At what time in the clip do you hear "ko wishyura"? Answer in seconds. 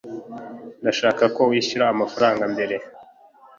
1.35-1.85